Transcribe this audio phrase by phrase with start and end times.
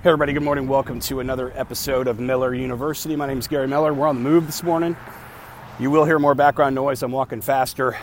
[0.00, 0.68] Hey, everybody, good morning.
[0.68, 3.16] Welcome to another episode of Miller University.
[3.16, 3.92] My name is Gary Miller.
[3.92, 4.96] We're on the move this morning.
[5.80, 7.02] You will hear more background noise.
[7.02, 7.98] I'm walking faster.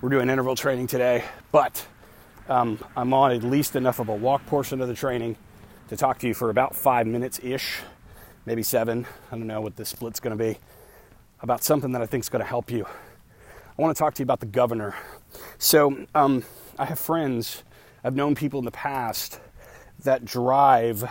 [0.00, 1.22] We're doing interval training today,
[1.52, 1.86] but
[2.48, 5.36] um, I'm on at least enough of a walk portion of the training
[5.90, 7.80] to talk to you for about five minutes ish,
[8.46, 9.04] maybe seven.
[9.30, 10.58] I don't know what the split's going to be,
[11.42, 12.86] about something that I think is going to help you.
[13.78, 14.94] I want to talk to you about the governor.
[15.58, 16.44] So, um,
[16.78, 17.62] I have friends,
[18.02, 19.38] I've known people in the past
[20.04, 21.08] that drive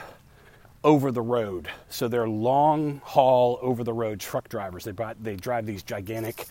[0.83, 1.67] over the road.
[1.89, 4.83] So they're long haul over the road truck drivers.
[4.85, 6.47] They they drive these gigantic,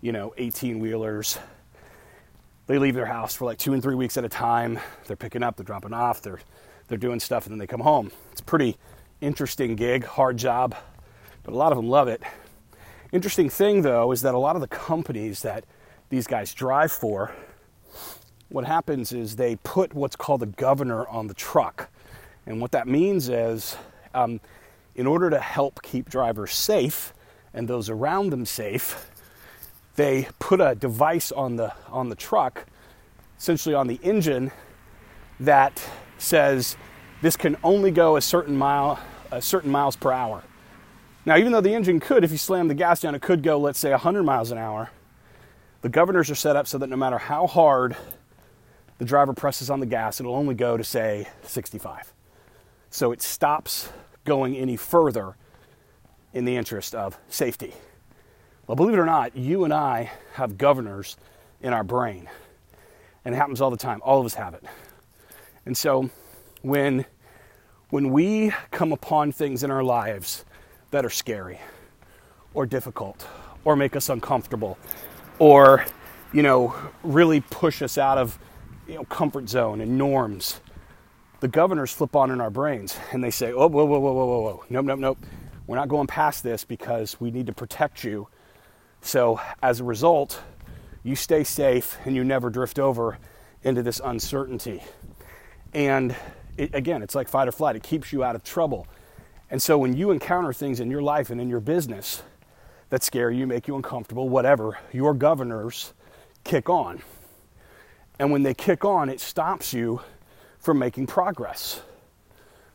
[0.00, 1.38] you know, 18 wheelers.
[2.66, 4.78] They leave their house for like two and three weeks at a time.
[5.06, 6.40] They're picking up, they're dropping off, they're
[6.88, 8.10] they're doing stuff, and then they come home.
[8.32, 8.76] It's a pretty
[9.20, 10.74] interesting gig, hard job,
[11.42, 12.22] but a lot of them love it.
[13.12, 15.64] Interesting thing though is that a lot of the companies that
[16.10, 17.32] these guys drive for
[18.48, 21.90] what happens is they put what's called a governor on the truck.
[22.46, 23.76] And what that means is,
[24.14, 24.40] um,
[24.94, 27.12] in order to help keep drivers safe
[27.52, 29.10] and those around them safe,
[29.96, 32.66] they put a device on the on the truck,
[33.38, 34.50] essentially on the engine,
[35.40, 35.82] that
[36.18, 36.76] says
[37.20, 38.98] this can only go a certain mile,
[39.30, 40.42] a certain miles per hour.
[41.26, 43.58] Now, even though the engine could, if you slam the gas down, it could go,
[43.58, 44.90] let's say, 100 miles an hour.
[45.82, 47.96] The governors are set up so that no matter how hard
[48.98, 52.12] the driver presses on the gas, it'll only go to say 65.
[52.90, 53.90] So it stops
[54.24, 55.36] going any further
[56.32, 57.72] in the interest of safety.
[58.66, 61.16] Well, believe it or not, you and I have governors
[61.60, 62.28] in our brain.
[63.24, 64.00] And it happens all the time.
[64.04, 64.64] All of us have it.
[65.64, 66.10] And so
[66.62, 67.04] when
[67.90, 70.44] when we come upon things in our lives
[70.90, 71.58] that are scary
[72.52, 73.26] or difficult
[73.64, 74.78] or make us uncomfortable
[75.38, 75.86] or
[76.32, 78.38] you know really push us out of
[78.88, 80.60] you know, comfort zone and norms,
[81.40, 84.26] the governors flip on in our brains and they say, oh, whoa, whoa, whoa, whoa,
[84.26, 84.64] whoa, whoa.
[84.70, 85.18] Nope, nope, nope.
[85.66, 88.28] We're not going past this because we need to protect you.
[89.02, 90.40] So as a result,
[91.04, 93.18] you stay safe and you never drift over
[93.62, 94.82] into this uncertainty.
[95.74, 96.16] And
[96.56, 98.86] it, again, it's like fight or flight, it keeps you out of trouble.
[99.50, 102.22] And so when you encounter things in your life and in your business
[102.88, 105.92] that scare you, make you uncomfortable, whatever, your governors
[106.44, 107.02] kick on.
[108.18, 110.00] And when they kick on, it stops you
[110.58, 111.82] from making progress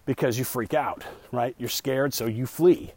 [0.06, 1.56] because you freak out, right?
[1.58, 2.94] You're scared, so you flee.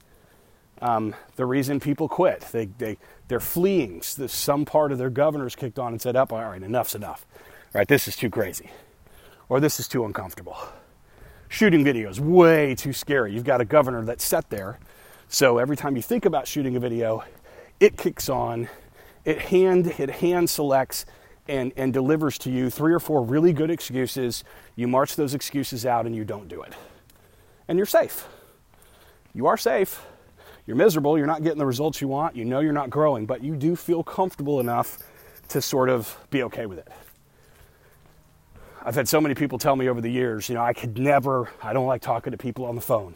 [0.81, 2.99] Um, the reason people quit, they, they,
[3.29, 4.03] they're fleeing.
[4.03, 7.27] Some part of their governors kicked on and said, Up, all right, enough's enough.
[7.75, 8.71] All right, this is too crazy.
[9.49, 10.57] Or this is too uncomfortable.
[11.49, 13.33] Shooting videos, way too scary.
[13.33, 14.79] You've got a governor that's set there.
[15.29, 17.25] So every time you think about shooting a video,
[17.81, 18.69] it kicks on,
[19.25, 21.07] it hand, it hand selects
[21.49, 24.45] and, and delivers to you three or four really good excuses.
[24.75, 26.73] You march those excuses out and you don't do it.
[27.69, 28.27] And you're safe.
[29.35, 30.05] You are safe.
[30.67, 31.17] You're miserable.
[31.17, 32.35] You're not getting the results you want.
[32.35, 34.99] You know you're not growing, but you do feel comfortable enough
[35.49, 36.89] to sort of be okay with it.
[38.85, 41.51] I've had so many people tell me over the years, you know, I could never,
[41.61, 43.15] I don't like talking to people on the phone,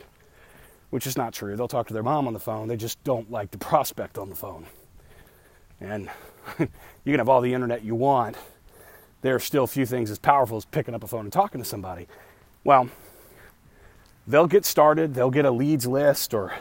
[0.90, 1.56] which is not true.
[1.56, 4.28] They'll talk to their mom on the phone, they just don't like the prospect on
[4.28, 4.66] the phone.
[5.80, 6.10] And
[6.58, 6.68] you
[7.04, 8.36] can have all the internet you want.
[9.22, 11.60] There are still a few things as powerful as picking up a phone and talking
[11.60, 12.06] to somebody.
[12.64, 12.88] Well,
[14.26, 16.54] they'll get started, they'll get a leads list, or,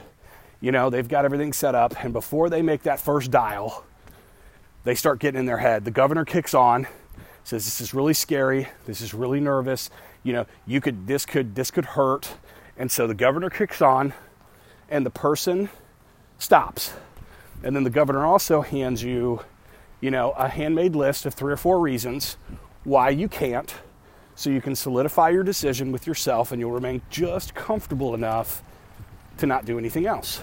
[0.60, 2.04] you know, they've got everything set up.
[2.04, 3.86] And before they make that first dial,
[4.84, 5.86] they start getting in their head.
[5.86, 6.88] The governor kicks on,
[7.44, 8.68] says, This is really scary.
[8.86, 9.90] This is really nervous.
[10.24, 12.34] You know, you could, this could, this could hurt.
[12.78, 14.14] And so the governor kicks on,
[14.90, 15.70] and the person
[16.38, 16.94] stops.
[17.64, 19.42] And then the governor also hands you
[20.02, 22.38] you know, a handmade list of three or four reasons
[22.84, 23.74] why you can't,
[24.36, 28.64] so you can solidify your decision with yourself and you'll remain just comfortable enough
[29.38, 30.42] to not do anything else.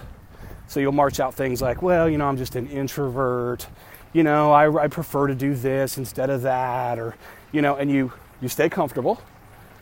[0.68, 3.66] So you'll march out things like, well, you know, I'm just an introvert.
[4.12, 7.16] You know, I, I prefer to do this instead of that, or,
[7.52, 9.20] you know, and you, you stay comfortable.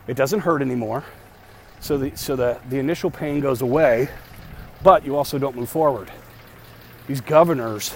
[0.07, 1.03] It doesn't hurt anymore.
[1.79, 4.09] So the, so the, the initial pain goes away,
[4.83, 6.11] but you also don't move forward.
[7.07, 7.95] These governors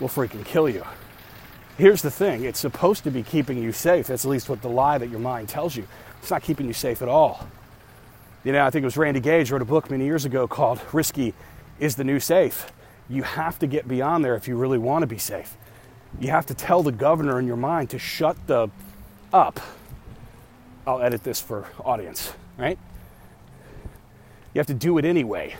[0.00, 0.84] will freaking kill you.
[1.76, 4.06] Here's the thing it's supposed to be keeping you safe.
[4.06, 5.86] That's at least what the lie that your mind tells you.
[6.22, 7.46] It's not keeping you safe at all.
[8.44, 10.80] You know, I think it was Randy Gage wrote a book many years ago called
[10.92, 11.34] Risky
[11.80, 12.70] is the New Safe.
[13.08, 15.56] You have to get beyond there if you really want to be safe.
[16.20, 18.68] You have to tell the governor in your mind to shut the
[19.32, 19.60] up.
[20.86, 22.78] I'll edit this for audience, right?
[24.52, 25.56] You have to do it anyway.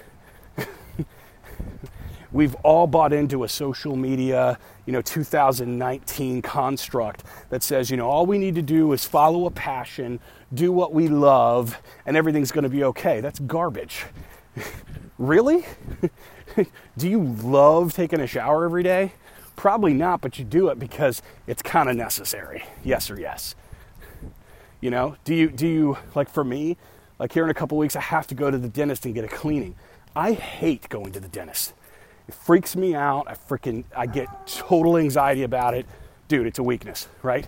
[2.34, 8.10] We've all bought into a social media, you know, 2019 construct that says, you know,
[8.10, 10.18] all we need to do is follow a passion,
[10.52, 13.20] do what we love, and everything's going to be okay.
[13.20, 14.06] That's garbage.
[15.18, 15.64] really?
[16.98, 19.12] do you love taking a shower every day?
[19.54, 22.64] Probably not, but you do it because it's kind of necessary.
[22.82, 23.54] Yes or yes.
[24.80, 26.78] You know, do you do you like for me,
[27.20, 29.24] like here in a couple weeks I have to go to the dentist and get
[29.24, 29.76] a cleaning.
[30.16, 31.74] I hate going to the dentist.
[32.28, 33.26] It freaks me out.
[33.28, 35.86] I freaking I get total anxiety about it.
[36.28, 37.46] Dude, it's a weakness, right?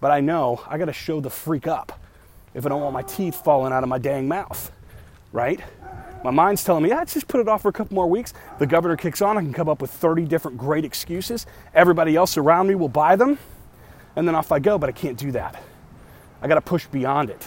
[0.00, 2.00] But I know I got to show the freak up
[2.54, 4.70] if I don't want my teeth falling out of my dang mouth,
[5.32, 5.60] right?
[6.22, 8.32] My mind's telling me, yeah, let's just put it off for a couple more weeks.
[8.58, 9.36] The governor kicks on.
[9.36, 11.44] I can come up with 30 different great excuses.
[11.74, 13.38] Everybody else around me will buy them.
[14.16, 15.62] And then off I go, but I can't do that.
[16.40, 17.46] I got to push beyond it.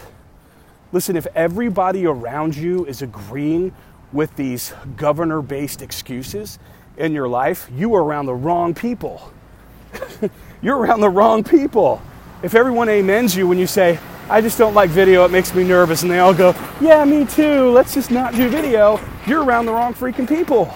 [0.91, 3.73] Listen, if everybody around you is agreeing
[4.11, 6.59] with these governor based excuses
[6.97, 9.31] in your life, you are around the wrong people.
[10.61, 12.01] You're around the wrong people.
[12.41, 13.99] If everyone amens you when you say,
[14.29, 17.25] I just don't like video, it makes me nervous, and they all go, Yeah, me
[17.25, 20.73] too, let's just not do video, you're around the wrong freaking people.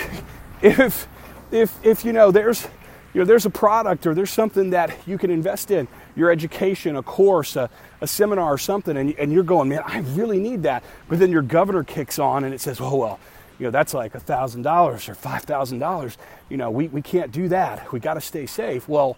[0.62, 1.08] if,
[1.50, 2.66] if, if, you know, there's,
[3.14, 6.96] you know, there's a product or there's something that you can invest in, your education,
[6.96, 7.68] a course, a,
[8.00, 10.84] a seminar or something, and, and you're going, man, I really need that.
[11.08, 13.20] But then your governor kicks on and it says, oh, well,
[13.58, 16.16] you know, that's like $1,000 or $5,000.
[16.48, 17.92] You know, we, we can't do that.
[17.92, 18.88] We got to stay safe.
[18.88, 19.16] Well,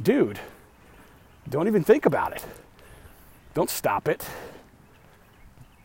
[0.00, 0.38] dude,
[1.48, 2.44] don't even think about it.
[3.54, 4.24] Don't stop it.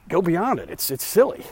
[0.09, 0.69] Go beyond it.
[0.69, 1.43] It's, it's silly.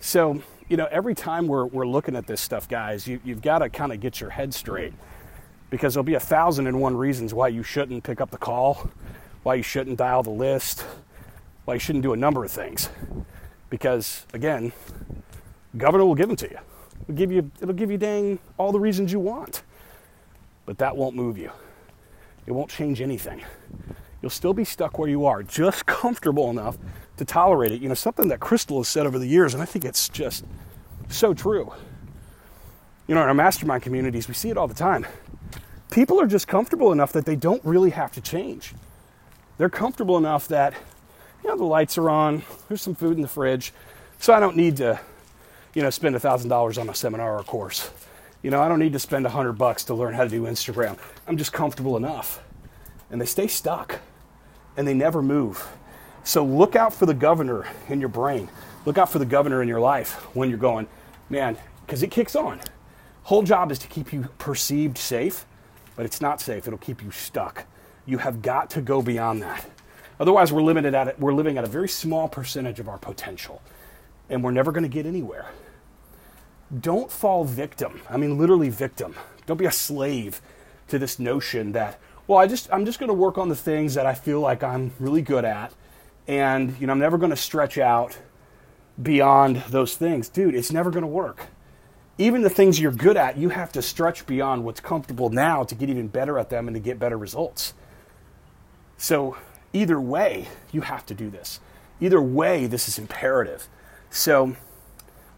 [0.00, 3.58] So, you know, every time we're, we're looking at this stuff, guys, you, you've got
[3.58, 4.94] to kind of get your head straight
[5.70, 8.90] because there'll be a thousand and one reasons why you shouldn't pick up the call,
[9.42, 10.84] why you shouldn't dial the list,
[11.64, 12.88] why you shouldn't do a number of things.
[13.70, 14.72] Because, again,
[15.76, 16.58] governor will give them to you.
[17.04, 19.62] It'll give you, it'll give you dang all the reasons you want.
[20.66, 21.50] But that won't move you.
[22.46, 23.42] It won't change anything
[24.22, 26.78] you'll still be stuck where you are, just comfortable enough
[27.16, 27.80] to tolerate it.
[27.80, 30.44] You know, something that Crystal has said over the years, and I think it's just
[31.08, 31.72] so true.
[33.06, 35.06] You know, in our mastermind communities, we see it all the time.
[35.90, 38.74] People are just comfortable enough that they don't really have to change.
[39.58, 40.74] They're comfortable enough that,
[41.42, 43.72] you know, the lights are on, there's some food in the fridge,
[44.18, 45.00] so I don't need to,
[45.74, 47.90] you know, spend $1,000 on a seminar or course.
[48.42, 50.98] You know, I don't need to spend 100 bucks to learn how to do Instagram.
[51.26, 52.42] I'm just comfortable enough.
[53.10, 53.98] And they stay stuck
[54.76, 55.68] and they never move.
[56.24, 58.48] So look out for the governor in your brain.
[58.86, 60.86] Look out for the governor in your life when you're going,
[61.28, 62.60] man, because it kicks on.
[63.24, 65.44] Whole job is to keep you perceived safe,
[65.96, 66.66] but it's not safe.
[66.66, 67.66] It'll keep you stuck.
[68.06, 69.68] You have got to go beyond that.
[70.18, 71.18] Otherwise, we're limited at it.
[71.18, 73.62] We're living at a very small percentage of our potential,
[74.28, 75.46] and we're never going to get anywhere.
[76.78, 78.00] Don't fall victim.
[78.08, 79.14] I mean, literally victim.
[79.46, 80.40] Don't be a slave
[80.88, 81.98] to this notion that
[82.30, 84.62] well, I just I'm just going to work on the things that I feel like
[84.62, 85.72] I'm really good at,
[86.28, 88.18] and you know I'm never going to stretch out
[89.02, 90.54] beyond those things, dude.
[90.54, 91.46] It's never going to work.
[92.20, 95.74] Even the things you're good at, you have to stretch beyond what's comfortable now to
[95.74, 97.72] get even better at them and to get better results.
[98.98, 99.38] So
[99.72, 101.60] either way, you have to do this.
[101.98, 103.68] Either way, this is imperative.
[104.10, 104.54] So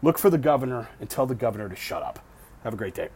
[0.01, 2.19] look for the governor and tell the governor to shut up.
[2.65, 3.07] Have a great day.